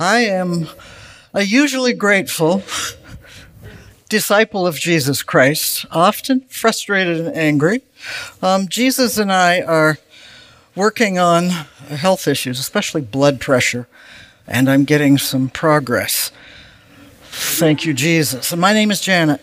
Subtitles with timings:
[0.00, 0.66] I am
[1.34, 2.62] a usually grateful
[4.08, 7.82] disciple of Jesus Christ, often frustrated and angry.
[8.40, 9.98] Um, Jesus and I are
[10.74, 13.88] working on health issues, especially blood pressure,
[14.46, 16.32] and I'm getting some progress.
[17.24, 18.56] Thank you, Jesus.
[18.56, 19.42] My name is Janet.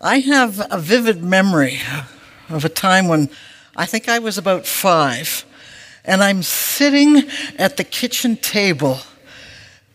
[0.00, 1.78] I have a vivid memory
[2.48, 3.28] of a time when
[3.76, 5.44] I think I was about five,
[6.04, 7.28] and I'm sitting
[7.58, 8.98] at the kitchen table,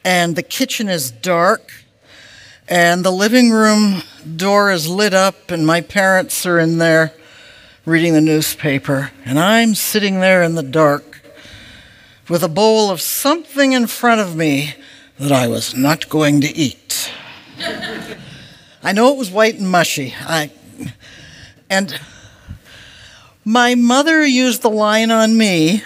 [0.03, 1.71] and the kitchen is dark,
[2.67, 4.03] and the living room
[4.35, 7.13] door is lit up, and my parents are in there
[7.85, 11.21] reading the newspaper, and I'm sitting there in the dark
[12.29, 14.73] with a bowl of something in front of me
[15.17, 17.11] that I was not going to eat.
[18.83, 20.13] I know it was white and mushy.
[20.19, 20.51] I,
[21.69, 21.99] and
[23.43, 25.83] my mother used the line on me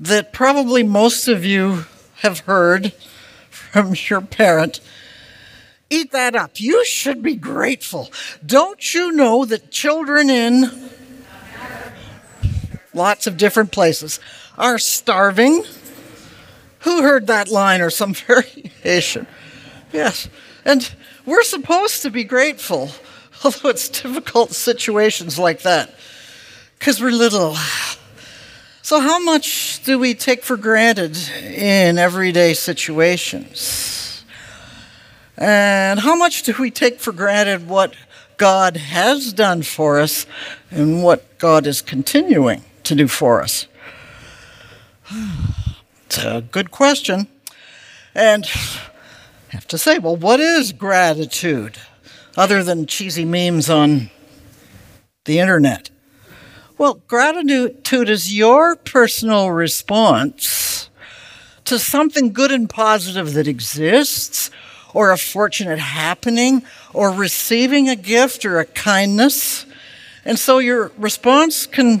[0.00, 1.84] that probably most of you
[2.16, 2.92] have heard
[3.50, 4.80] from your parent.
[5.90, 6.60] Eat that up.
[6.60, 8.10] You should be grateful.
[8.44, 10.70] Don't you know that children in
[12.92, 14.20] lots of different places
[14.56, 15.64] are starving?
[16.80, 18.14] Who heard that line or some
[18.84, 19.26] variation?
[19.92, 20.28] Yes.
[20.64, 20.90] And
[21.24, 22.90] we're supposed to be grateful,
[23.44, 25.94] although it's difficult situations like that
[26.78, 27.56] because we're little.
[28.88, 34.24] So, how much do we take for granted in everyday situations?
[35.36, 37.92] And how much do we take for granted what
[38.38, 40.24] God has done for us
[40.70, 43.66] and what God is continuing to do for us?
[46.06, 47.26] It's a good question.
[48.14, 51.76] And I have to say, well, what is gratitude
[52.38, 54.08] other than cheesy memes on
[55.26, 55.90] the internet?
[56.78, 60.88] Well, gratitude is your personal response
[61.64, 64.52] to something good and positive that exists,
[64.94, 66.62] or a fortunate happening,
[66.94, 69.66] or receiving a gift or a kindness.
[70.24, 72.00] And so your response can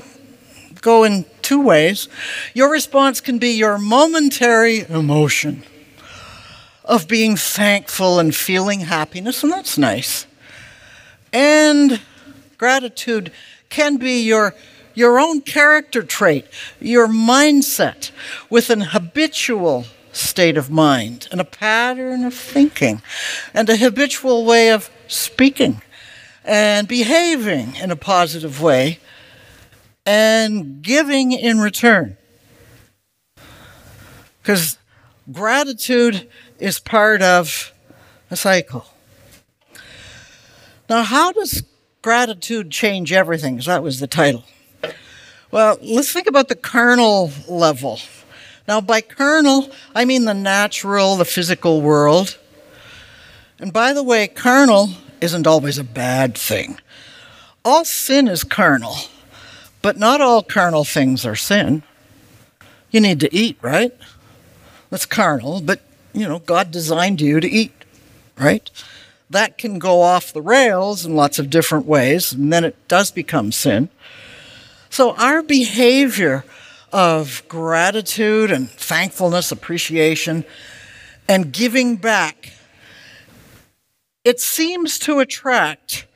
[0.80, 2.08] go in two ways.
[2.54, 5.64] Your response can be your momentary emotion
[6.84, 10.24] of being thankful and feeling happiness, and that's nice.
[11.32, 12.00] And
[12.58, 13.32] gratitude
[13.68, 14.54] can be your
[14.94, 16.44] your own character trait,
[16.80, 18.10] your mindset
[18.50, 23.00] with an habitual state of mind and a pattern of thinking
[23.54, 25.80] and a habitual way of speaking
[26.44, 28.98] and behaving in a positive way
[30.04, 32.16] and giving in return.
[34.42, 34.78] Because
[35.30, 37.72] gratitude is part of
[38.30, 38.86] a cycle.
[40.88, 41.62] Now, how does
[42.02, 43.54] gratitude change everything?
[43.54, 44.44] Because that was the title.
[45.50, 48.00] Well, let's think about the carnal level.
[48.66, 52.38] Now, by carnal, I mean the natural, the physical world.
[53.58, 56.78] And by the way, carnal isn't always a bad thing.
[57.64, 58.96] All sin is carnal,
[59.82, 61.82] but not all carnal things are sin.
[62.90, 63.92] You need to eat, right?
[64.90, 65.80] That's carnal, but
[66.12, 67.72] you know, God designed you to eat,
[68.38, 68.70] right?
[69.30, 73.10] That can go off the rails in lots of different ways, and then it does
[73.10, 73.90] become sin.
[74.90, 76.44] So our behavior
[76.92, 80.44] of gratitude and thankfulness, appreciation,
[81.28, 82.52] and giving back,
[84.24, 86.06] it seems to attract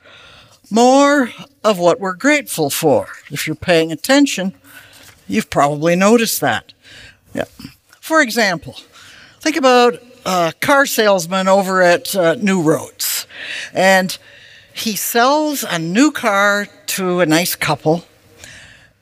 [0.71, 1.31] more
[1.63, 3.09] of what we're grateful for.
[3.31, 4.55] If you're paying attention,
[5.29, 6.73] you've probably noticed that.
[7.35, 7.45] Yeah.
[8.01, 8.77] For example,
[9.41, 13.27] think about a car salesman over at uh, New Roads,
[13.73, 14.17] and
[14.75, 18.05] he sells a new car to a nice couple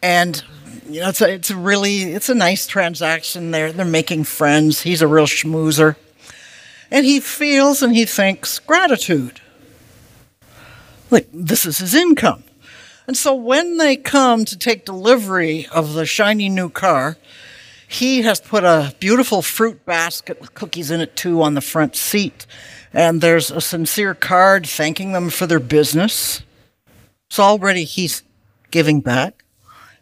[0.02, 0.42] and
[0.88, 3.50] you know, it's a, it's a really it's a nice transaction.
[3.50, 4.82] They're they're making friends.
[4.82, 5.96] He's a real schmoozer,
[6.90, 9.40] and he feels and he thinks gratitude.
[11.10, 12.44] Like this is his income,
[13.06, 17.16] and so when they come to take delivery of the shiny new car,
[17.90, 21.96] he has put a beautiful fruit basket with cookies in it too on the front
[21.96, 22.46] seat,
[22.92, 26.42] and there's a sincere card thanking them for their business.
[27.30, 28.22] So already he's
[28.70, 29.44] giving back.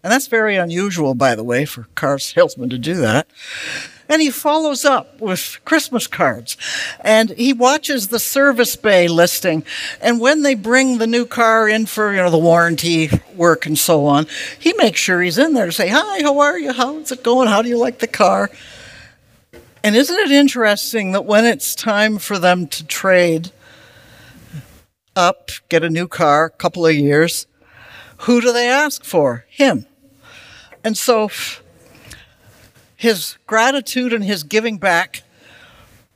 [0.03, 3.27] And that's very unusual, by the way, for car salesmen to do that.
[4.09, 6.57] And he follows up with Christmas cards.
[7.01, 9.65] And he watches the service bay listing.
[10.01, 13.79] And when they bring the new car in for, you know, the warranty work and
[13.79, 14.27] so on,
[14.59, 16.73] he makes sure he's in there to say, Hi, how are you?
[16.73, 17.49] How's it going?
[17.49, 18.51] How do you like the car?
[19.85, 23.53] And isn't it interesting that when it's time for them to trade
[25.15, 27.47] up, get a new car, a couple of years,
[28.19, 29.45] who do they ask for?
[29.49, 29.87] Him.
[30.83, 31.31] And so
[32.99, 35.23] his gratitude and his giving back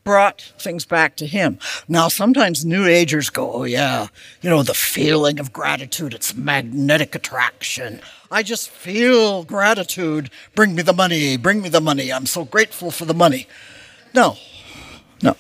[0.03, 1.61] brought things back to him.
[1.87, 4.09] Now, sometimes New Agers go, oh, yeah,
[4.41, 8.01] you know, the feeling of gratitude, it's magnetic attraction.
[8.33, 10.29] I just feel gratitude.
[10.57, 12.13] Bring me the money, bring me the money.
[12.13, 13.47] I'm so grateful for the money.
[14.13, 14.37] No,
[15.23, 15.37] no.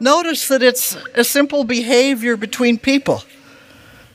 [0.00, 3.24] Notice that it's a simple behavior between people.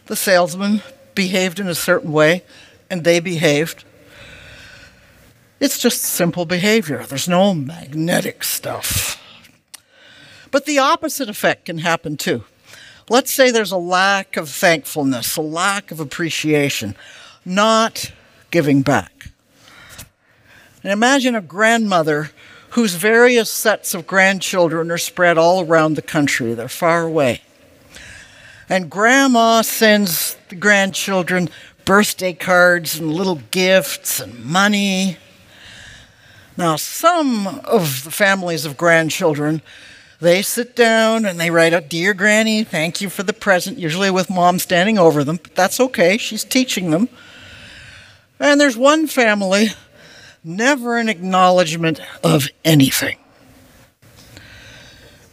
[0.08, 0.82] The salesman
[1.14, 2.44] behaved in a certain way,
[2.90, 3.84] and they behaved.
[5.60, 7.04] It's just simple behavior.
[7.04, 9.22] There's no magnetic stuff.
[10.52, 12.44] But the opposite effect can happen too.
[13.10, 16.96] Let's say there's a lack of thankfulness, a lack of appreciation,
[17.44, 18.12] not
[18.52, 19.32] giving back.
[20.84, 22.32] And imagine a grandmother
[22.72, 26.54] whose various sets of grandchildren are spread all around the country.
[26.54, 27.42] They're far away.
[28.70, 31.50] And grandma sends the grandchildren
[31.86, 35.18] birthday cards and little gifts and money.
[36.60, 39.62] Now, some of the families of grandchildren,
[40.20, 44.12] they sit down and they write out, Dear Granny, thank you for the present, usually
[44.12, 47.08] with mom standing over them, but that's okay, she's teaching them.
[48.42, 49.70] And there's one family,
[50.44, 53.20] never an acknowledgement of anything.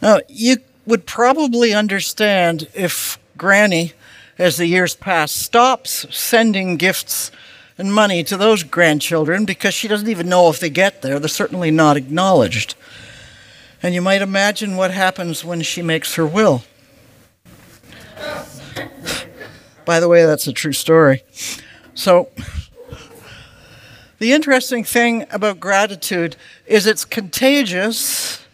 [0.01, 3.95] Now, you would probably understand if Granny,
[4.39, 7.33] as the years pass, stops sending gifts
[7.79, 11.19] and money to those grandchildren because she doesn't even know if they get there.
[11.19, 12.75] They're certainly not acknowledged.
[13.83, 16.65] And you might imagine what happens when she makes her will.
[19.85, 21.23] By the way, that's a true story.
[21.95, 22.31] So,
[24.19, 26.37] the interesting thing about gratitude
[26.67, 28.45] is it's contagious.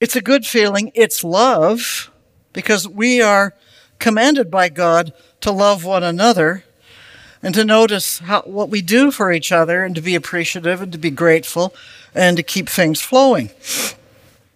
[0.00, 0.92] It's a good feeling.
[0.94, 2.10] It's love
[2.52, 3.54] because we are
[3.98, 6.64] commanded by God to love one another
[7.42, 10.92] and to notice how, what we do for each other and to be appreciative and
[10.92, 11.74] to be grateful
[12.14, 13.50] and to keep things flowing.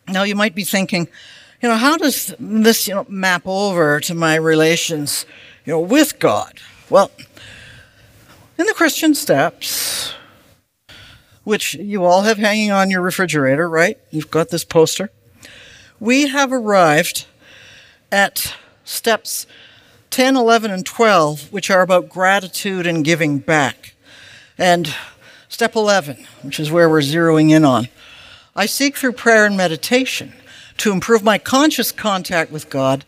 [0.09, 1.09] Now, you might be thinking,
[1.63, 5.25] you know, how does this you know, map over to my relations
[5.65, 6.61] you know, with God?
[6.91, 7.11] Well,
[8.59, 10.13] in the Christian steps,
[11.45, 13.99] which you all have hanging on your refrigerator, right?
[14.11, 15.11] You've got this poster.
[16.01, 17.27] We have arrived
[18.13, 18.55] at
[18.85, 19.47] steps
[20.15, 23.95] 10, 11, and 12, which are about gratitude and giving back.
[24.57, 24.95] And
[25.49, 27.89] step 11, which is where we're zeroing in on.
[28.55, 30.33] I seek through prayer and meditation
[30.77, 33.05] to improve my conscious contact with God,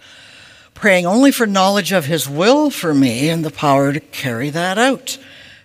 [0.74, 4.76] praying only for knowledge of His will for me and the power to carry that
[4.76, 5.16] out.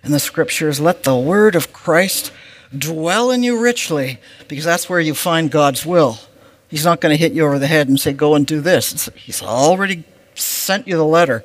[0.03, 2.31] And the scriptures, let the word of Christ
[2.77, 6.19] dwell in you richly, because that's where you find God's will.
[6.67, 9.09] He's not going to hit you over the head and say, go and do this.
[9.15, 10.03] He's already
[10.35, 11.43] sent you the letter.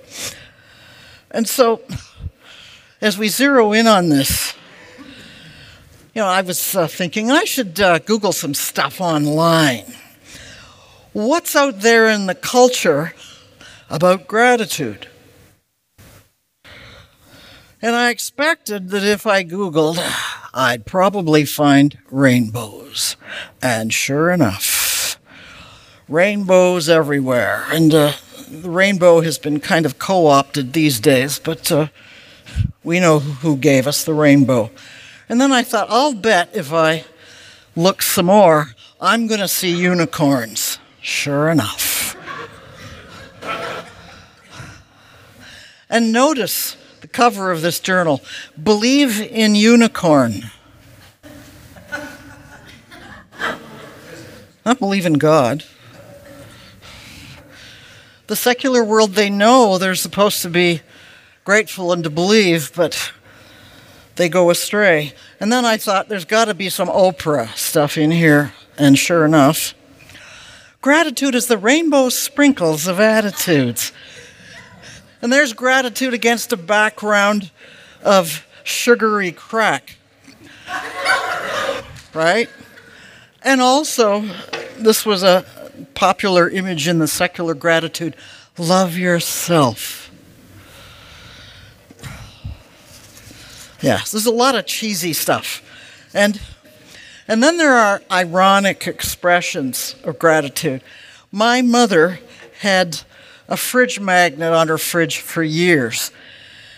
[1.30, 1.82] And so,
[3.00, 4.54] as we zero in on this,
[6.14, 9.84] you know, I was uh, thinking I should uh, Google some stuff online.
[11.12, 13.14] What's out there in the culture
[13.90, 15.08] about gratitude?
[17.82, 19.98] And I expected that if I Googled,
[20.54, 23.16] I'd probably find rainbows.
[23.60, 25.20] And sure enough,
[26.08, 27.64] rainbows everywhere.
[27.70, 28.12] And uh,
[28.48, 31.88] the rainbow has been kind of co opted these days, but uh,
[32.84, 34.70] we know who gave us the rainbow.
[35.28, 37.04] And then I thought, I'll bet if I
[37.74, 38.68] look some more,
[39.00, 40.78] I'm going to see unicorns.
[41.00, 42.16] Sure enough.
[45.90, 48.20] and notice the cover of this journal
[48.60, 50.50] Believe in Unicorn.
[54.64, 55.64] Not believe in God
[58.26, 60.82] the secular world, they know they're supposed to be
[61.44, 63.12] grateful and to believe, but
[64.16, 65.12] they go astray.
[65.38, 69.24] And then I thought there's got to be some Oprah stuff in here, and sure
[69.24, 69.74] enough,
[70.80, 73.92] gratitude is the rainbow sprinkles of attitudes.
[75.22, 77.50] And there's gratitude against a background
[78.02, 79.96] of sugary crack.
[82.12, 82.48] right?
[83.42, 84.24] And also,
[84.78, 85.44] this was a,
[85.94, 88.16] popular image in the secular gratitude
[88.58, 90.10] love yourself.
[93.80, 95.62] Yes, there's a lot of cheesy stuff.
[96.14, 96.40] And
[97.28, 100.82] and then there are ironic expressions of gratitude.
[101.32, 102.20] My mother
[102.60, 103.00] had
[103.48, 106.12] a fridge magnet on her fridge for years.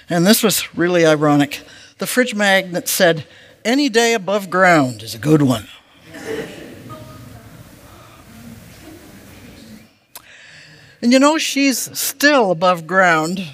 [0.09, 1.63] And this was really ironic.
[1.99, 3.27] The fridge magnet said,
[3.65, 5.69] Any day above ground is a good one.
[11.01, 13.47] And you know, she's still above ground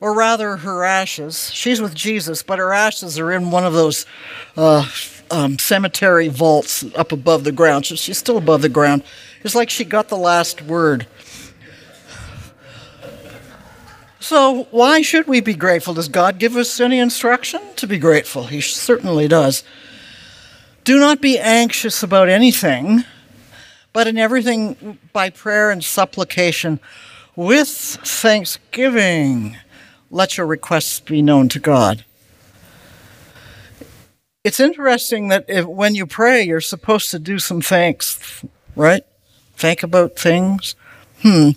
[0.00, 1.50] or rather her ashes.
[1.52, 4.06] She's with Jesus, but her ashes are in one of those
[4.56, 4.86] uh,
[5.30, 7.86] um, cemetery vaults up above the ground.
[7.86, 9.02] So she's still above the ground.
[9.42, 11.06] It's like she got the last word.
[14.22, 15.94] So, why should we be grateful?
[15.94, 18.44] Does God give us any instruction to be grateful?
[18.44, 19.64] He certainly does.
[20.84, 23.04] Do not be anxious about anything,
[23.92, 26.80] but in everything by prayer and supplication
[27.36, 29.56] with thanksgiving,
[30.10, 32.04] let your requests be known to God.
[34.42, 38.44] It's interesting that if, when you pray, you're supposed to do some thanks,
[38.74, 39.02] right?
[39.56, 40.74] Think about things.
[41.22, 41.50] Hmm.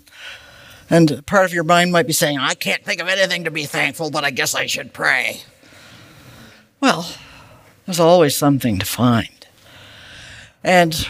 [0.90, 3.66] And part of your mind might be saying, I can't think of anything to be
[3.66, 5.42] thankful, but I guess I should pray.
[6.82, 7.08] Well,
[7.86, 9.48] there's always something to find.
[10.64, 11.08] And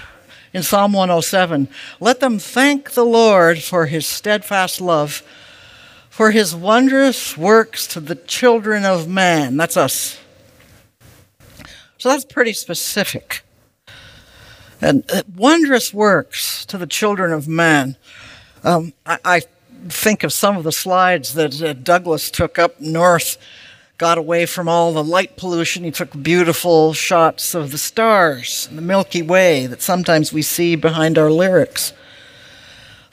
[0.54, 1.68] in Psalm 107,
[2.00, 5.24] let them thank the Lord for his steadfast love,
[6.10, 9.58] for his wondrous works to the children of man.
[9.58, 10.20] That's us.
[11.98, 13.42] So that's pretty specific.
[14.82, 17.96] And uh, wondrous works to the children of man.
[18.64, 19.42] Um, I, I
[19.88, 23.38] think of some of the slides that uh, Douglas took up north,
[24.04, 25.86] got away from all the light pollution.
[25.86, 31.18] He took beautiful shots of the stars, the Milky Way that sometimes we see behind
[31.18, 31.94] our lyrics.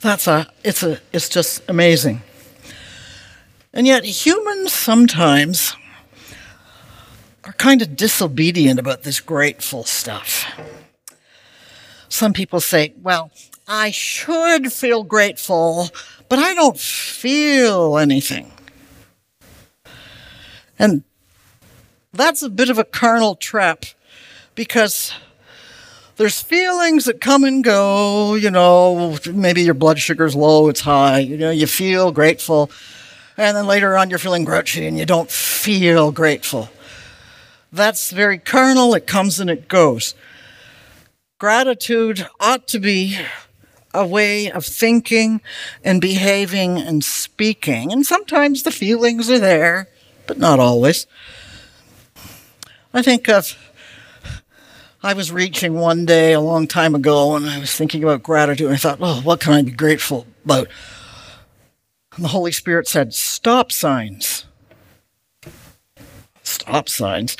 [0.00, 2.22] That's a, it's a, it's just amazing.
[3.72, 5.76] And yet humans sometimes
[7.44, 10.44] are kind of disobedient about this grateful stuff.
[12.08, 13.30] Some people say, well,
[13.68, 15.90] I should feel grateful,
[16.28, 18.50] but I don't feel anything.
[20.80, 21.04] And
[22.10, 23.84] that's a bit of a carnal trap
[24.54, 25.12] because
[26.16, 31.18] there's feelings that come and go, you know, maybe your blood sugar's low, it's high,
[31.18, 32.70] you know, you feel grateful,
[33.36, 36.70] and then later on you're feeling grouchy and you don't feel grateful.
[37.70, 40.14] That's very carnal, it comes and it goes.
[41.38, 43.18] Gratitude ought to be
[43.92, 45.42] a way of thinking
[45.84, 47.92] and behaving and speaking.
[47.92, 49.88] And sometimes the feelings are there,
[50.30, 51.08] but not always.
[52.94, 53.58] I think of,
[55.02, 58.68] I was reaching one day a long time ago and I was thinking about gratitude.
[58.68, 60.68] And I thought, oh, what can I be grateful about?
[62.14, 64.44] And the Holy Spirit said, stop signs.
[66.44, 67.36] Stop signs.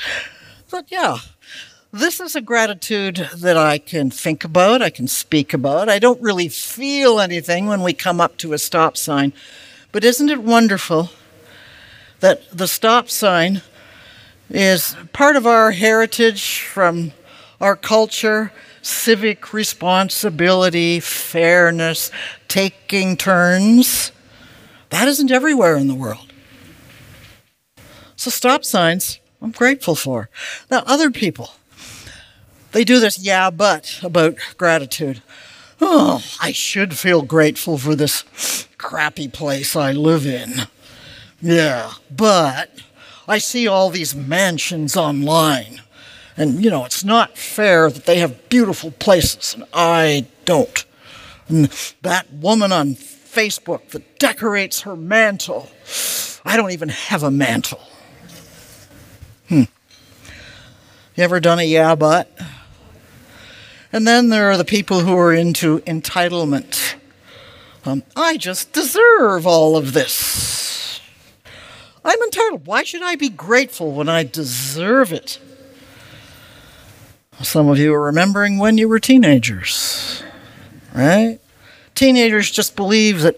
[0.69, 1.19] But yeah,
[1.93, 5.87] this is a gratitude that I can think about, I can speak about.
[5.87, 9.31] I don't really feel anything when we come up to a stop sign.
[9.93, 11.09] But isn't it wonderful
[12.21, 13.61] that the stop sign
[14.49, 17.11] is part of our heritage from
[17.59, 18.51] our culture,
[18.81, 22.09] civic responsibility, fairness,
[22.47, 24.11] taking turns?
[24.89, 26.33] That isn't everywhere in the world.
[28.15, 30.29] So, stop signs, I'm grateful for.
[30.69, 31.53] Now, other people,
[32.71, 35.21] they do this yeah, but about gratitude.
[35.79, 40.67] Oh, I should feel grateful for this crappy place I live in.
[41.41, 42.71] Yeah, but
[43.27, 45.81] I see all these mansions online.
[46.37, 50.85] And, you know, it's not fair that they have beautiful places and I don't.
[51.47, 51.65] And
[52.01, 55.69] that woman on Facebook that decorates her mantle,
[56.45, 57.81] I don't even have a mantle.
[59.49, 59.63] Hmm.
[61.15, 62.31] You ever done a yeah, but?
[63.91, 66.95] And then there are the people who are into entitlement.
[67.83, 70.60] Um, I just deserve all of this.
[72.03, 72.65] I'm entitled.
[72.65, 75.39] Why should I be grateful when I deserve it?
[77.41, 80.23] Some of you are remembering when you were teenagers,
[80.93, 81.39] right?
[81.95, 83.37] Teenagers just believe that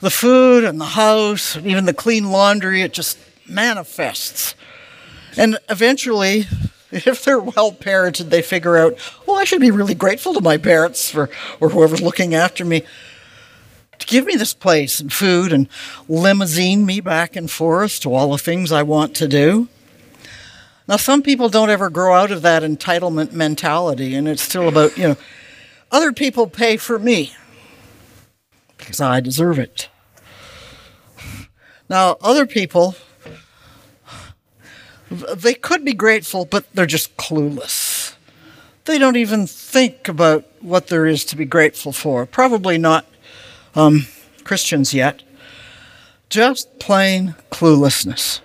[0.00, 4.54] the food and the house and even the clean laundry, it just manifests.
[5.36, 6.46] And eventually,
[6.90, 10.56] if they're well parented, they figure out, well, I should be really grateful to my
[10.56, 12.82] parents for, or whoever's looking after me
[14.02, 15.68] to give me this place and food and
[16.08, 19.68] limousine me back and forth to all the things I want to do.
[20.88, 24.98] Now, some people don't ever grow out of that entitlement mentality, and it's still about,
[24.98, 25.16] you know,
[25.92, 27.32] other people pay for me
[28.76, 29.88] because I deserve it.
[31.88, 32.96] Now, other people
[35.36, 38.14] they could be grateful, but they're just clueless.
[38.86, 42.26] They don't even think about what there is to be grateful for.
[42.26, 43.04] Probably not
[43.74, 44.06] um,
[44.44, 45.22] Christians yet.
[46.28, 48.40] Just plain cluelessness.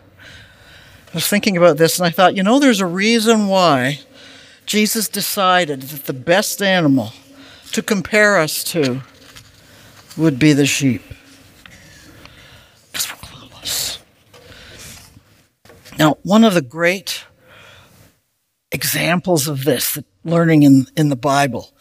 [1.07, 3.99] I was thinking about this and I thought, you know, there's a reason why
[4.65, 7.13] Jesus decided that the best animal
[7.71, 9.01] to compare us to
[10.17, 11.01] would be the sheep.
[12.91, 13.99] Because we're clueless.
[15.97, 17.23] Now, one of the great
[18.71, 21.71] examples of this, learning in, in the Bible,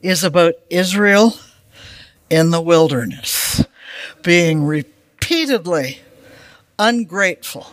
[0.00, 1.34] is about Israel
[2.32, 3.62] in the wilderness
[4.22, 5.98] being repeatedly
[6.78, 7.66] ungrateful.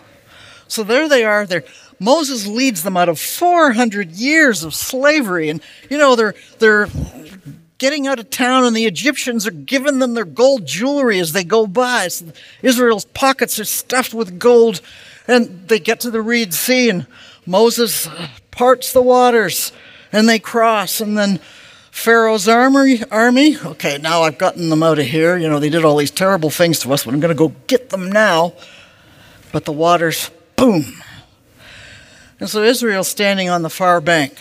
[0.67, 1.45] So there they are.
[1.45, 1.63] They're,
[1.97, 5.47] Moses leads them out of 400 years of slavery.
[5.47, 6.89] And, you know, they're, they're
[7.77, 11.45] getting out of town, and the Egyptians are giving them their gold jewelry as they
[11.45, 12.09] go by.
[12.09, 12.25] So
[12.61, 14.81] Israel's pockets are stuffed with gold.
[15.25, 17.07] And they get to the Reed Sea, and
[17.45, 19.71] Moses uh, parts the waters,
[20.11, 20.99] and they cross.
[20.99, 21.39] And then
[21.91, 25.37] Pharaoh's army, army, okay, now I've gotten them out of here.
[25.37, 27.53] You know, they did all these terrible things to us, but I'm going to go
[27.67, 28.53] get them now.
[29.51, 30.85] But the waters, boom.
[32.39, 34.35] And so Israel's standing on the far bank.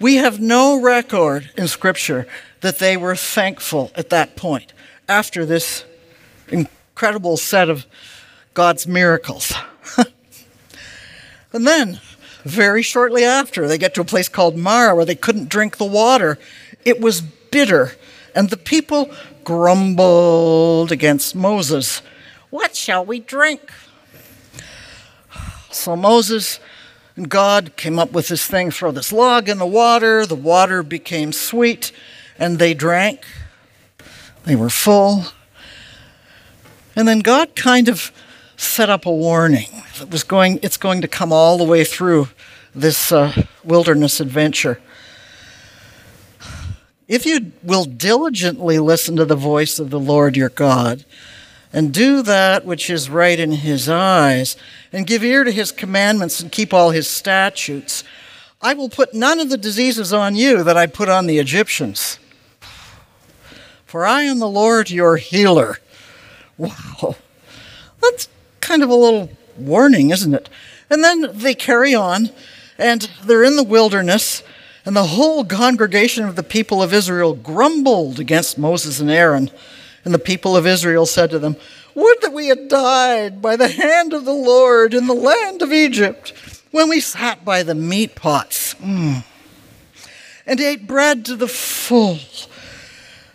[0.00, 2.26] We have no record in Scripture
[2.60, 4.72] that they were thankful at that point
[5.08, 5.84] after this
[6.48, 7.86] incredible set of
[8.54, 9.52] God's miracles.
[11.52, 12.00] and then,
[12.44, 15.84] very shortly after, they get to a place called Marah where they couldn't drink the
[15.84, 16.38] water.
[16.88, 17.92] It was bitter,
[18.34, 19.10] and the people
[19.44, 22.00] grumbled against Moses.
[22.48, 23.60] What shall we drink?
[25.70, 26.60] So Moses
[27.14, 30.24] and God came up with this thing throw this log in the water.
[30.24, 31.92] The water became sweet,
[32.38, 33.26] and they drank.
[34.44, 35.24] They were full.
[36.96, 38.10] And then God kind of
[38.56, 39.68] set up a warning.
[39.98, 42.28] that was going, it's going to come all the way through
[42.74, 44.80] this uh, wilderness adventure.
[47.08, 51.04] If you will diligently listen to the voice of the Lord your God,
[51.72, 54.56] and do that which is right in his eyes,
[54.92, 58.04] and give ear to his commandments and keep all his statutes,
[58.60, 62.18] I will put none of the diseases on you that I put on the Egyptians.
[63.86, 65.78] For I am the Lord your healer.
[66.58, 67.16] Wow.
[68.02, 68.28] That's
[68.60, 70.50] kind of a little warning, isn't it?
[70.90, 72.30] And then they carry on,
[72.76, 74.42] and they're in the wilderness,
[74.88, 79.50] and the whole congregation of the people of Israel grumbled against Moses and Aaron.
[80.02, 81.56] And the people of Israel said to them,
[81.94, 85.74] Would that we had died by the hand of the Lord in the land of
[85.74, 86.32] Egypt,
[86.70, 89.22] when we sat by the meat pots mm,
[90.46, 92.18] and ate bread to the full.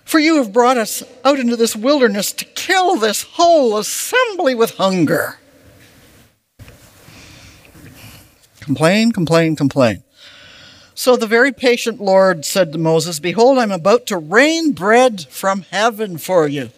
[0.05, 4.77] For you have brought us out into this wilderness to kill this whole assembly with
[4.77, 5.37] hunger.
[8.59, 10.03] Complain, complain, complain.
[10.95, 15.65] So the very patient Lord said to Moses, Behold, I'm about to rain bread from
[15.71, 16.69] heaven for you.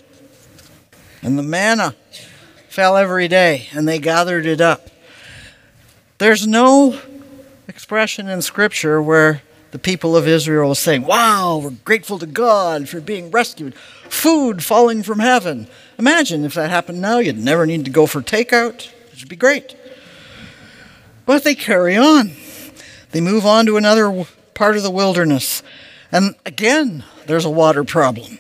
[1.21, 1.95] And the manna
[2.69, 4.89] fell every day, and they gathered it up.
[6.17, 6.99] There's no
[7.67, 12.87] expression in Scripture where the people of Israel is saying, Wow, we're grateful to God
[12.87, 13.75] for being rescued.
[13.75, 15.67] Food falling from heaven.
[15.99, 18.89] Imagine if that happened now, you'd never need to go for takeout.
[19.11, 19.75] It would be great.
[21.25, 22.31] But they carry on.
[23.15, 24.25] They move on to another
[24.55, 25.63] part of the wilderness.
[26.11, 28.39] And again, there's a water problem.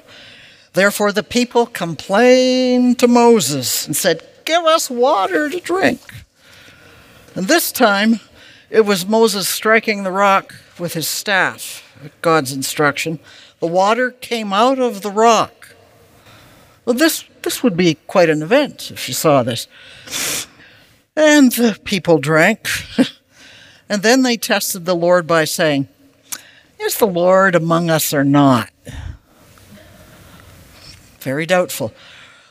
[0.73, 6.01] Therefore, the people complained to Moses and said, Give us water to drink.
[7.35, 8.19] And this time,
[8.69, 13.19] it was Moses striking the rock with his staff at God's instruction.
[13.61, 15.73] The water came out of the rock.
[16.83, 19.69] Well, this, this would be quite an event if you saw this.
[21.15, 22.67] And the people drank.
[23.87, 25.87] And then they tested the Lord by saying,
[26.79, 28.69] Is the Lord among us or not?
[31.19, 31.93] Very doubtful.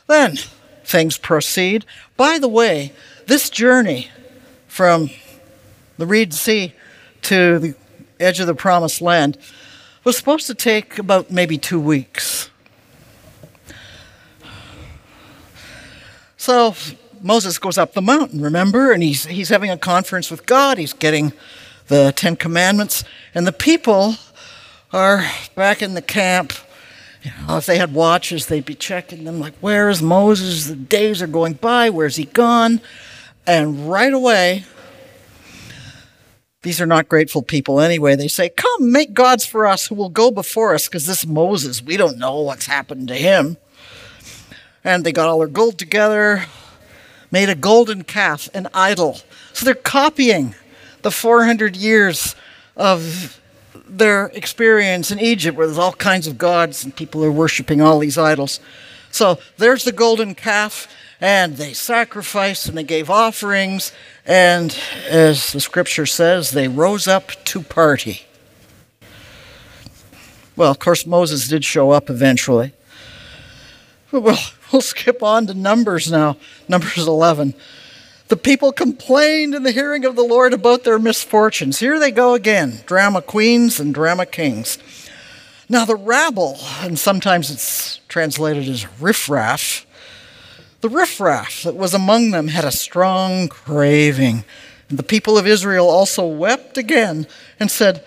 [0.07, 0.37] Then
[0.83, 1.85] things proceed.
[2.17, 2.93] By the way,
[3.27, 4.09] this journey
[4.67, 5.09] from
[5.97, 6.73] the Reed Sea
[7.23, 7.75] to the
[8.19, 9.37] edge of the Promised Land
[10.03, 12.49] was supposed to take about maybe two weeks.
[16.37, 16.75] So
[17.21, 18.91] Moses goes up the mountain, remember?
[18.91, 20.77] And he's, he's having a conference with God.
[20.77, 21.33] He's getting
[21.87, 23.03] the Ten Commandments.
[23.33, 24.15] And the people
[24.91, 25.23] are
[25.55, 26.53] back in the camp.
[27.23, 30.67] You know, if they had watches, they'd be checking them, like, where is Moses?
[30.67, 31.89] The days are going by.
[31.89, 32.81] Where's he gone?
[33.47, 34.65] And right away,
[36.65, 38.15] these are not grateful people anyway.
[38.15, 41.81] They say, Come, make gods for us who will go before us, because this Moses,
[41.81, 43.57] we don't know what's happened to him.
[44.83, 46.45] And they got all their gold together,
[47.35, 49.19] made a golden calf, an idol.
[49.51, 50.55] So they're copying
[51.01, 52.33] the 400 years
[52.77, 53.41] of
[53.85, 57.99] their experience in Egypt, where there's all kinds of gods and people are worshiping all
[57.99, 58.61] these idols.
[59.11, 60.87] So there's the golden calf,
[61.19, 63.91] and they sacrificed and they gave offerings,
[64.25, 64.73] and
[65.09, 68.21] as the scripture says, they rose up to party.
[70.55, 72.71] Well, of course, Moses did show up eventually.
[74.09, 74.39] Well,
[74.75, 76.35] we'll skip on to Numbers now.
[76.67, 77.53] Numbers 11.
[78.27, 81.79] The people complained in the hearing of the Lord about their misfortunes.
[81.79, 84.77] Here they go again drama queens and drama kings.
[85.69, 89.85] Now, the rabble, and sometimes it's translated as riffraff,
[90.81, 94.43] the riffraff that was among them had a strong craving.
[94.89, 97.27] And the people of Israel also wept again
[97.61, 98.03] and said,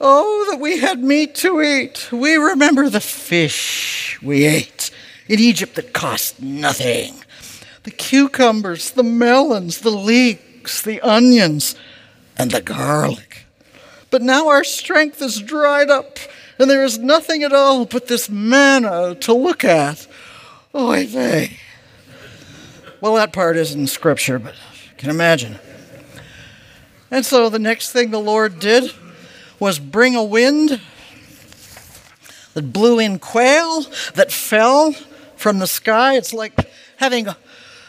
[0.00, 2.10] Oh, that we had meat to eat.
[2.10, 4.90] We remember the fish we ate
[5.28, 7.14] in Egypt that cost nothing
[7.84, 11.74] the cucumbers, the melons, the leeks, the onions,
[12.36, 13.46] and the garlic.
[14.10, 16.18] But now our strength is dried up,
[16.58, 20.06] and there is nothing at all but this manna to look at.
[20.74, 21.56] Oh, Oy vey.
[23.00, 25.58] Well, that part isn't in Scripture, but you can imagine.
[27.10, 28.92] And so the next thing the Lord did
[29.58, 30.80] was bring a wind
[32.52, 33.82] that blew in quail
[34.14, 34.94] that fell
[35.38, 36.16] from the sky.
[36.16, 37.28] It's like having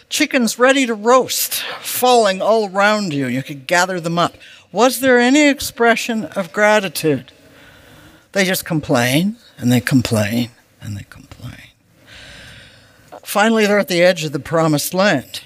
[0.07, 3.27] chickens ready to roast falling all around you.
[3.27, 4.35] You could gather them up.
[4.71, 7.31] Was there any expression of gratitude?
[8.31, 11.55] They just complain and they complain and they complain.
[13.23, 15.41] Finally, they're at the edge of the promised land.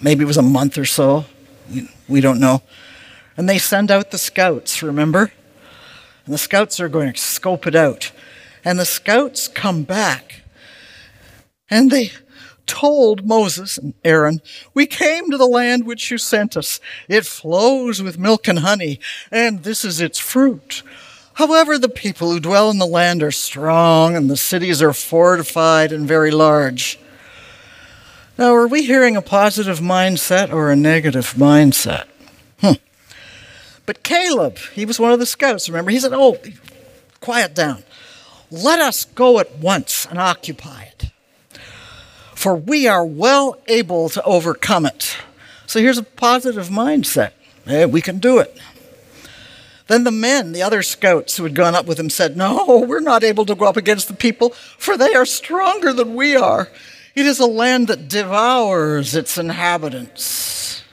[0.00, 1.24] Maybe it was a month or so.
[2.08, 2.62] We don't know.
[3.36, 5.32] And they send out the scouts, remember?
[6.24, 8.12] And the scouts are going to scope it out.
[8.64, 10.42] And the scouts come back
[11.70, 12.12] and they
[12.68, 14.40] told Moses and Aaron,
[14.74, 16.78] We came to the land which you sent us.
[17.08, 19.00] It flows with milk and honey,
[19.32, 20.84] and this is its fruit.
[21.34, 25.90] However, the people who dwell in the land are strong, and the cities are fortified
[25.90, 27.00] and very large.
[28.36, 32.04] Now, are we hearing a positive mindset or a negative mindset?
[32.60, 32.74] Hmm.
[33.86, 35.90] But Caleb, he was one of the scouts, remember?
[35.90, 36.38] He said, Oh,
[37.20, 37.82] quiet down.
[38.50, 41.07] Let us go at once and occupy it
[42.38, 45.16] for we are well able to overcome it.
[45.66, 47.32] So here's a positive mindset.
[47.64, 48.56] Hey, we can do it.
[49.88, 53.00] Then the men, the other scouts who had gone up with him, said, No, we're
[53.00, 56.68] not able to go up against the people, for they are stronger than we are.
[57.16, 60.84] It is a land that devours its inhabitants.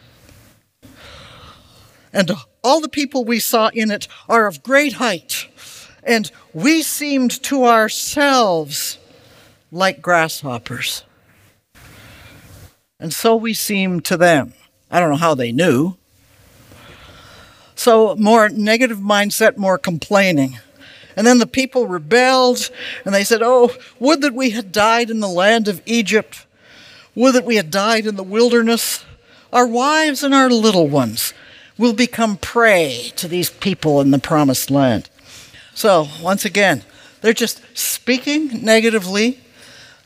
[2.12, 2.31] And
[2.63, 5.45] all the people we saw in it are of great height,
[6.01, 8.97] and we seemed to ourselves
[9.71, 11.03] like grasshoppers
[12.99, 14.53] and so we seem to them.
[14.89, 15.95] I don't know how they knew.
[17.75, 20.60] So, more negative mindset, more complaining.
[21.17, 22.69] And then the people rebelled
[23.03, 26.45] and they said, Oh, would that we had died in the land of Egypt.
[27.15, 29.03] Would that we had died in the wilderness.
[29.51, 31.34] Our wives and our little ones
[31.77, 35.10] will become prey to these people in the promised land.
[35.73, 36.84] So, once again,
[37.21, 39.39] they're just speaking negatively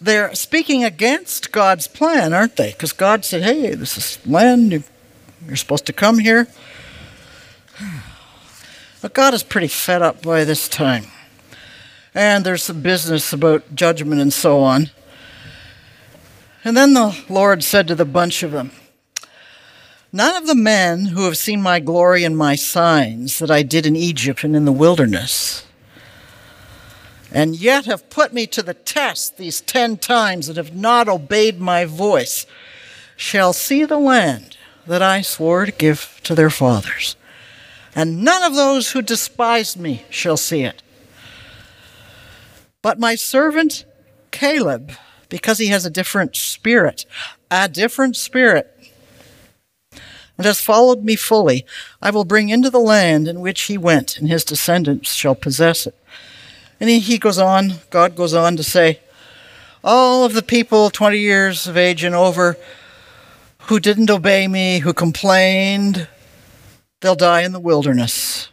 [0.02, 2.72] they're speaking against God's plan, aren't they?
[2.72, 4.84] Because God said, hey, this is land,
[5.46, 6.48] you're supposed to come here.
[9.02, 11.06] But God is pretty fed up by this time.
[12.14, 14.92] And there's some business about judgment and so on.
[16.66, 18.72] And then the Lord said to the bunch of them,
[20.12, 23.86] None of the men who have seen my glory and my signs that I did
[23.86, 25.66] in Egypt and in the wilderness
[27.32, 31.60] and yet have put me to the test these ten times and have not obeyed
[31.60, 32.46] my voice,
[33.16, 37.16] shall see the land that I swore to give to their fathers.
[37.96, 40.82] And none of those who despised me shall see it.
[42.82, 43.86] But my servant
[44.32, 44.94] Caleb,
[45.28, 47.06] because he has a different spirit,
[47.52, 48.74] a different spirit,
[50.38, 51.66] and has followed me fully,
[52.02, 55.86] I will bring into the land in which he went, and his descendants shall possess
[55.86, 55.96] it.
[56.80, 59.00] And he goes on, God goes on to say,
[59.84, 62.58] all of the people 20 years of age and over
[63.64, 66.08] who didn't obey me, who complained,
[67.02, 68.50] they'll die in the wilderness.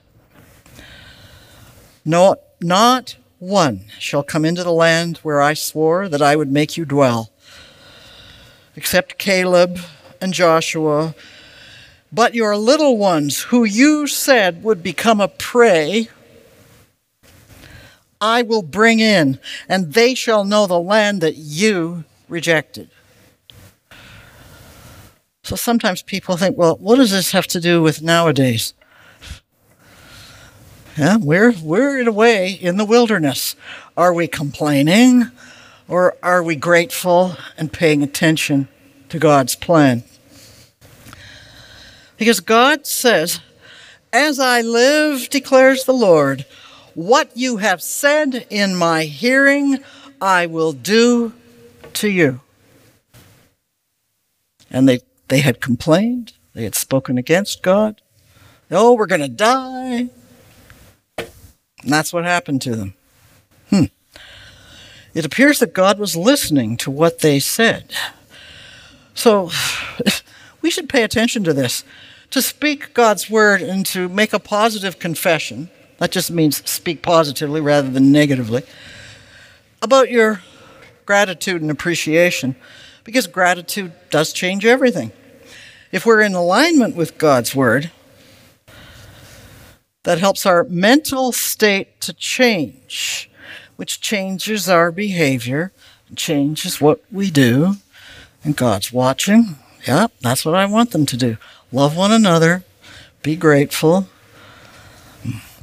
[2.05, 6.77] No, not one shall come into the land where I swore that I would make
[6.77, 7.31] you dwell,
[8.75, 9.79] except Caleb
[10.21, 11.15] and Joshua.
[12.12, 16.09] But your little ones, who you said would become a prey,
[18.21, 22.91] I will bring in, and they shall know the land that you rejected.
[25.43, 28.75] So sometimes people think, well, what does this have to do with nowadays?
[30.99, 33.55] Yeah, we're, we're in a way in the wilderness.
[33.97, 35.31] Are we complaining
[35.89, 38.69] or are we grateful and paying attention
[39.11, 40.05] to God's plan?
[42.17, 43.41] Because God says,
[44.13, 46.47] As I live, declares the Lord,
[46.97, 49.79] what you have said in my hearing,
[50.19, 51.35] I will do
[51.93, 52.41] to you.
[54.71, 56.33] And they They had complained.
[56.55, 58.01] They had spoken against God.
[58.71, 60.09] Oh, we're going to die.
[61.19, 62.95] And that's what happened to them.
[63.69, 63.85] Hmm.
[65.13, 67.93] It appears that God was listening to what they said.
[69.15, 69.51] So
[70.63, 71.85] we should pay attention to this.
[72.31, 77.61] To speak God's word and to make a positive confession, that just means speak positively
[77.61, 78.63] rather than negatively,
[79.83, 80.43] about your
[81.05, 82.57] gratitude and appreciation,
[83.05, 85.13] because gratitude does change everything.
[85.93, 87.91] If we're in alignment with God's word,
[90.03, 93.31] that helps our mental state to change,
[93.77, 95.73] which changes our behavior,
[96.15, 97.77] changes what we do.
[98.45, 99.57] And God's watching.
[99.89, 101.37] Yep, that's what I want them to do.
[101.73, 102.63] Love one another,
[103.23, 104.09] be grateful,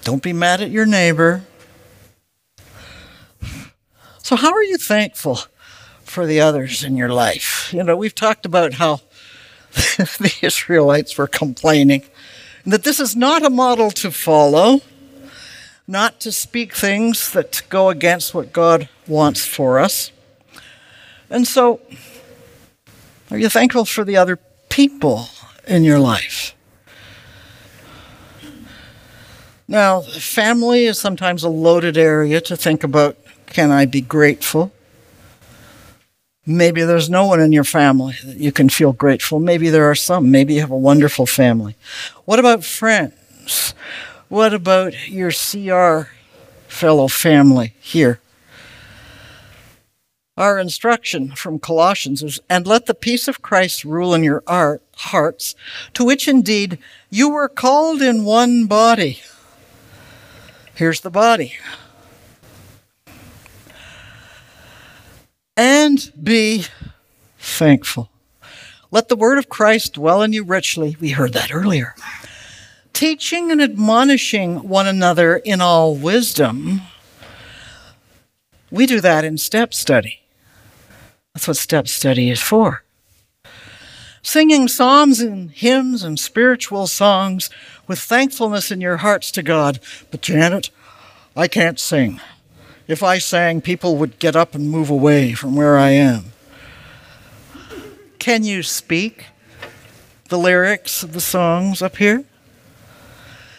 [0.03, 1.43] don't be mad at your neighbor.
[4.21, 5.39] So, how are you thankful
[6.03, 7.73] for the others in your life?
[7.73, 9.01] You know, we've talked about how
[9.73, 12.03] the Israelites were complaining
[12.65, 14.81] that this is not a model to follow,
[15.87, 20.11] not to speak things that go against what God wants for us.
[21.29, 21.81] And so,
[23.31, 24.37] are you thankful for the other
[24.69, 25.27] people
[25.67, 26.52] in your life?
[29.73, 34.71] Now, family is sometimes a loaded area to think about can I be grateful?
[36.45, 39.39] Maybe there's no one in your family that you can feel grateful.
[39.39, 40.29] Maybe there are some.
[40.29, 41.75] Maybe you have a wonderful family.
[42.25, 43.73] What about friends?
[44.29, 46.11] What about your CR
[46.67, 48.19] fellow family here?
[50.37, 54.83] Our instruction from Colossians is, and let the peace of Christ rule in your art,
[54.97, 55.55] hearts,
[55.95, 56.77] to which indeed
[57.09, 59.21] you were called in one body.
[60.75, 61.53] Here's the body
[65.55, 66.65] and be
[67.37, 68.09] thankful.
[68.91, 70.97] Let the word of Christ dwell in you richly.
[70.99, 71.95] We heard that earlier.
[72.91, 76.81] Teaching and admonishing one another in all wisdom.
[78.69, 80.21] We do that in step study.
[81.33, 82.82] That's what step study is for.
[84.25, 87.49] Singing psalms and hymns and spiritual songs
[87.87, 89.79] with thankfulness in your hearts to God.
[90.11, 90.69] But Janet,
[91.35, 92.21] I can't sing.
[92.87, 96.31] If I sang, people would get up and move away from where I am.
[98.17, 99.25] Can you speak
[100.29, 102.23] the lyrics of the songs up here?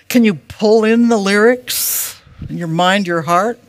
[0.08, 3.60] Can you pull in the lyrics in your mind, your heart?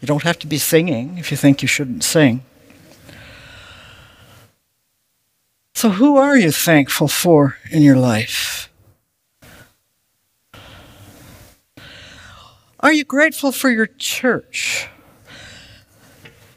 [0.00, 2.42] You don't have to be singing if you think you shouldn't sing.
[5.76, 8.72] So, who are you thankful for in your life?
[12.80, 14.88] Are you grateful for your church?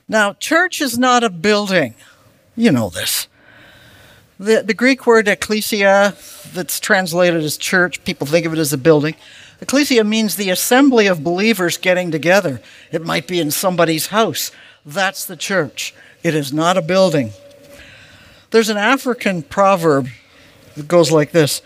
[0.08, 1.96] Now, church is not a building.
[2.56, 3.28] You know this.
[4.40, 6.16] The, the Greek word ecclesia,
[6.54, 9.16] that's translated as church, people think of it as a building.
[9.60, 12.62] Ecclesia means the assembly of believers getting together.
[12.90, 14.54] It might be in somebody's house.
[14.86, 15.94] That's the church.
[16.24, 17.34] It is not a building.
[18.52, 20.08] There's an African proverb
[20.76, 21.62] that goes like this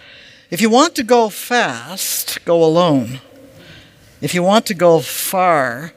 [0.49, 3.19] If you want to go fast, go alone.
[4.21, 5.93] If you want to go far,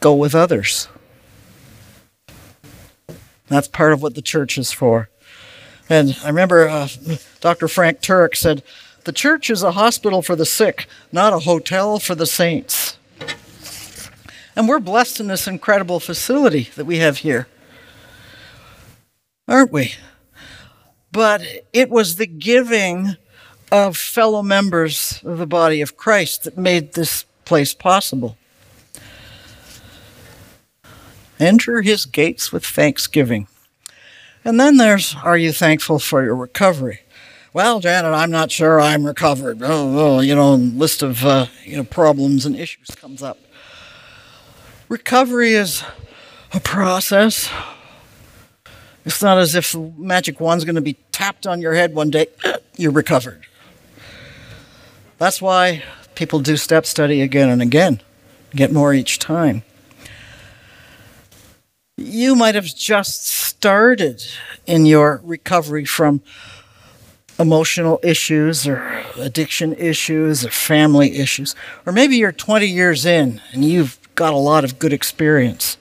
[0.00, 0.88] go with others.
[3.48, 5.08] That's part of what the church is for.
[5.88, 6.88] And I remember uh,
[7.40, 7.66] Dr.
[7.66, 8.62] Frank Turek said,
[9.04, 12.98] The church is a hospital for the sick, not a hotel for the saints.
[14.54, 17.46] And we're blessed in this incredible facility that we have here.
[19.46, 19.94] Aren't we?
[21.12, 21.42] But
[21.72, 23.16] it was the giving
[23.70, 28.36] of fellow members of the body of Christ that made this place possible.
[31.40, 33.46] Enter his gates with thanksgiving.
[34.44, 37.00] And then there's, are you thankful for your recovery?
[37.52, 39.62] Well, Janet, I'm not sure I'm recovered.
[39.62, 43.38] Oh, oh you know, list of uh, you know problems and issues comes up.
[44.88, 45.82] Recovery is
[46.52, 47.50] a process.
[49.08, 52.10] It's not as if the magic wand's going to be tapped on your head one
[52.10, 52.26] day,
[52.76, 53.46] you're recovered.
[55.16, 55.82] That's why
[56.14, 58.02] people do step study again and again,
[58.54, 59.62] get more each time.
[61.96, 64.26] You might have just started
[64.66, 66.20] in your recovery from
[67.38, 71.54] emotional issues or addiction issues or family issues.
[71.86, 75.78] Or maybe you're 20 years in and you've got a lot of good experience.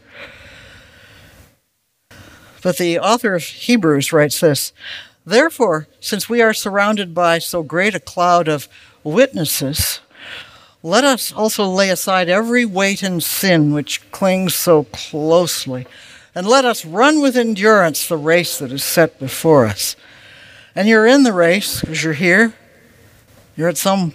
[2.62, 4.74] But the author of Hebrews writes this
[5.26, 8.68] Therefore, since we are surrounded by so great a cloud of
[9.04, 10.00] witnesses,
[10.84, 15.86] let us also lay aside every weight and sin which clings so closely,
[16.34, 19.96] and let us run with endurance the race that is set before us.
[20.76, 22.54] And you're in the race because you're here.
[23.56, 24.14] You're at some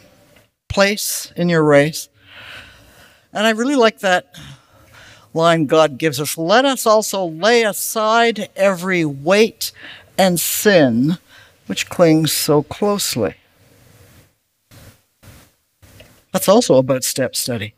[0.69, 2.09] place in your race.
[3.33, 4.35] And I really like that
[5.35, 6.37] line God gives us.
[6.37, 9.73] Let us also lay aside every weight
[10.19, 11.19] and sin
[11.67, 13.35] which clings so closely.
[16.33, 17.75] That's also about step study.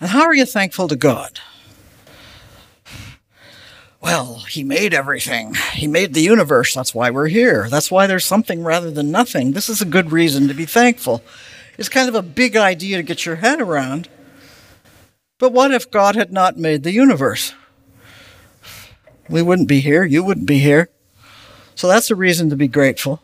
[0.00, 1.40] And how are you thankful to God?
[4.00, 5.54] Well, He made everything.
[5.72, 6.74] He made the universe.
[6.74, 7.68] That's why we're here.
[7.68, 9.52] That's why there's something rather than nothing.
[9.52, 11.22] This is a good reason to be thankful.
[11.80, 14.10] It's kind of a big idea to get your head around.
[15.38, 17.54] But what if God had not made the universe?
[19.30, 20.04] We wouldn't be here.
[20.04, 20.90] You wouldn't be here.
[21.74, 23.22] So that's a reason to be grateful.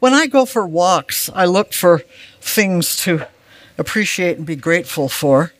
[0.00, 2.02] When I go for walks, I look for
[2.40, 3.28] things to
[3.78, 5.52] appreciate and be grateful for,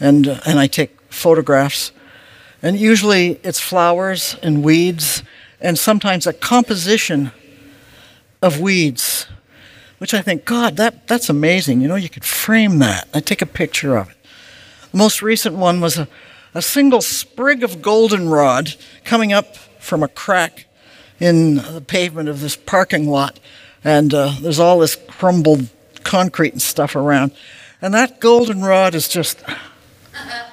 [0.00, 1.92] and uh, and I take photographs.
[2.62, 5.22] And usually it's flowers and weeds,
[5.60, 7.32] and sometimes a composition
[8.40, 9.26] of weeds,
[10.04, 11.80] which I think, God, that that's amazing.
[11.80, 13.08] You know, you could frame that.
[13.14, 14.16] I take a picture of it.
[14.92, 16.08] The most recent one was a,
[16.52, 20.66] a single sprig of goldenrod coming up from a crack
[21.20, 23.40] in the pavement of this parking lot
[23.82, 25.70] and uh, there's all this crumbled
[26.02, 27.32] concrete and stuff around.
[27.80, 29.42] And that goldenrod is just,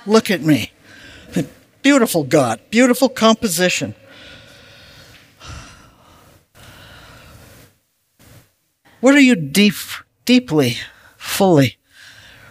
[0.05, 0.71] look at me.
[1.81, 3.95] Beautiful God, beautiful composition.
[9.01, 9.73] What are you deep,
[10.25, 10.77] deeply,
[11.17, 11.77] fully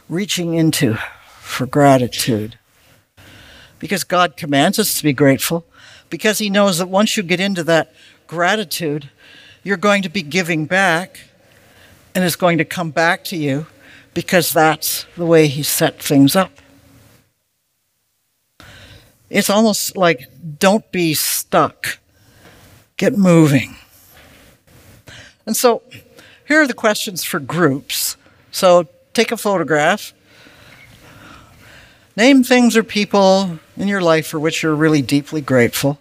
[0.08, 0.98] reaching into
[1.40, 2.58] for gratitude?
[3.78, 5.64] Because God commands us to be grateful,
[6.10, 7.94] because He knows that once you get into that
[8.26, 9.10] gratitude,
[9.62, 11.20] you're going to be giving back
[12.16, 13.66] and it's going to come back to you
[14.12, 16.50] because that's the way he set things up.
[19.28, 21.98] It's almost like don't be stuck,
[22.96, 23.76] get moving.
[25.46, 25.82] And so
[26.50, 28.16] here are the questions for groups.
[28.50, 30.12] So take a photograph.
[32.16, 36.00] Name things or people in your life for which you're really deeply grateful.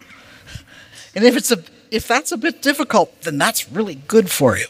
[1.14, 4.66] And if it's a if that's a bit difficult, then that's really good for you.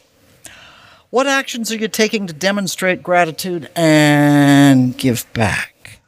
[1.11, 6.01] What actions are you taking to demonstrate gratitude and give back?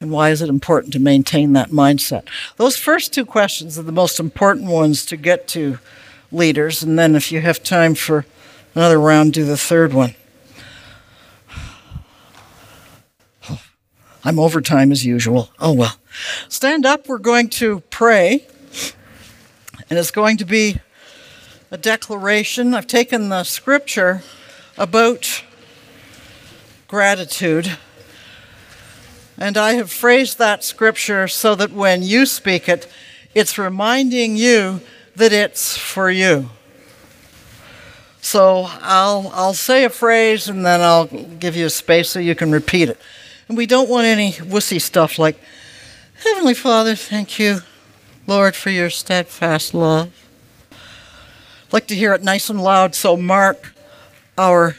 [0.00, 2.28] And why is it important to maintain that mindset?
[2.58, 5.80] Those first two questions are the most important ones to get to
[6.32, 6.82] leaders.
[6.82, 8.24] And then, if you have time for
[8.74, 10.14] another round, do the third one.
[14.24, 15.50] I'm overtime as usual.
[15.58, 15.96] Oh well.
[16.48, 17.08] Stand up.
[17.08, 18.46] We're going to pray.
[19.90, 20.80] And it's going to be
[21.70, 22.72] a declaration.
[22.74, 24.22] I've taken the scripture
[24.78, 25.42] about
[26.86, 27.78] gratitude,
[29.38, 32.86] and I have phrased that scripture so that when you speak it,
[33.34, 34.82] it's reminding you
[35.16, 36.50] that it's for you.
[38.20, 42.34] So I'll, I'll say a phrase and then I'll give you a space so you
[42.34, 42.98] can repeat it.
[43.48, 45.36] And we don't want any wussy stuff like,
[46.24, 47.62] Heavenly Father, thank you
[48.26, 50.10] Lord, for your steadfast love.
[50.70, 53.74] I'd like to hear it nice and loud so Mark,
[54.38, 54.76] our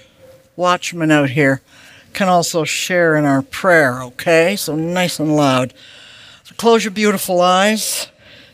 [0.55, 1.61] watchman out here,
[2.13, 4.55] can also share in our prayer, okay?
[4.55, 5.73] So nice and loud.
[6.43, 8.07] So close your beautiful eyes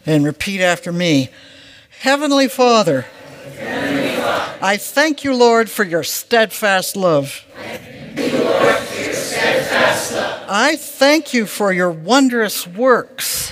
[0.05, 1.29] and repeat after me.
[1.99, 3.05] Heavenly Father,
[4.61, 7.43] I thank you, Lord, for your steadfast love.
[10.47, 13.51] I thank you for your wondrous works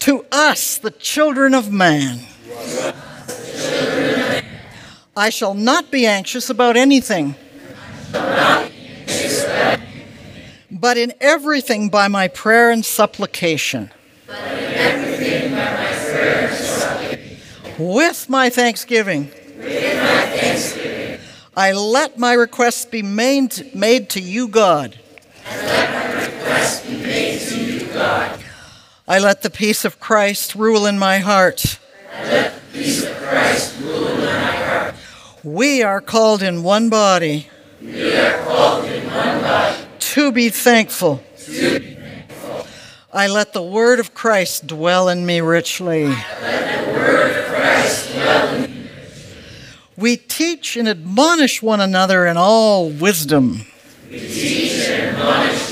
[0.00, 2.22] to us, the children of man.
[5.16, 7.36] I shall not be anxious about anything,
[10.72, 13.92] but in everything by my prayer and supplication.
[17.80, 19.30] With my thanksgiving.
[21.56, 24.98] I let my requests be made, made to you, God.
[29.08, 31.78] I let the peace of Christ rule in my heart.
[35.42, 37.48] We are called in one body.
[37.80, 39.84] We are called in one body.
[39.98, 41.24] To be thankful.
[41.38, 41.99] To be thankful.
[43.12, 46.06] I let the word of Christ dwell in me richly.
[46.06, 48.90] Let the word of Christ dwell in me.
[49.96, 53.66] We teach and admonish one another in all wisdom.
[54.10, 55.70] We teach and admonish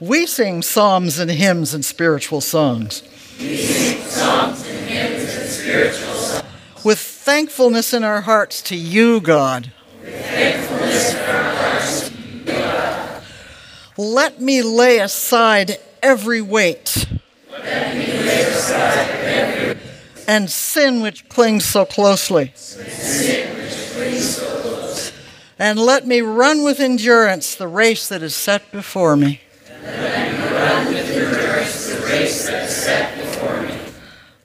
[0.00, 3.02] we sing psalms and hymns and spiritual songs.
[3.40, 6.84] We sing psalms and hymns and spiritual songs.
[6.84, 9.72] With thankfulness in our hearts to you, God.
[10.00, 13.22] With thankfulness in our hearts to you, God.
[13.98, 17.04] Let me lay aside every weight.
[20.28, 22.54] And sin which clings so closely.
[25.58, 29.40] And let me run with endurance the race that is set before me.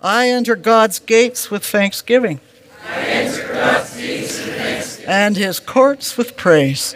[0.02, 2.40] I enter God's gates with thanksgiving.
[5.06, 6.96] And his courts with praise.